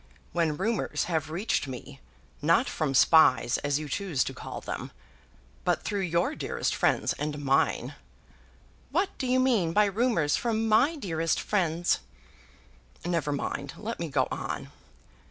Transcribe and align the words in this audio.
When 0.31 0.57
rumours 0.57 1.03
have 1.03 1.29
reached 1.29 1.67
me, 1.67 1.99
not 2.41 2.67
from 2.67 2.95
spies, 2.95 3.59
as 3.59 3.77
you 3.77 3.87
choose 3.87 4.23
to 4.23 4.33
call 4.33 4.59
them, 4.59 4.89
but 5.63 5.83
through 5.83 5.99
your 6.01 6.33
dearest 6.33 6.73
friends 6.73 7.13
and 7.19 7.37
mine" 7.45 7.93
"What 8.89 9.15
do 9.19 9.27
you 9.27 9.39
mean 9.39 9.73
by 9.73 9.85
rumours 9.85 10.35
from 10.35 10.67
my 10.67 10.95
dearest 10.95 11.39
friends?" 11.39 11.99
"Never 13.05 13.31
mind. 13.31 13.75
Let 13.77 13.99
me 13.99 14.09
go 14.09 14.27
on." 14.31 14.71